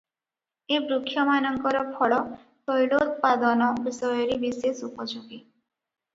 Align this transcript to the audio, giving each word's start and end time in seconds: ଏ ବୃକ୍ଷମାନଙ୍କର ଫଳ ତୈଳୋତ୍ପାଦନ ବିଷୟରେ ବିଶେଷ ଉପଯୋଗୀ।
ଏ 0.77 0.77
ବୃକ୍ଷମାନଙ୍କର 0.85 1.81
ଫଳ 1.99 2.17
ତୈଳୋତ୍ପାଦନ 2.71 3.69
ବିଷୟରେ 3.85 4.41
ବିଶେଷ 4.47 4.91
ଉପଯୋଗୀ। 4.91 5.41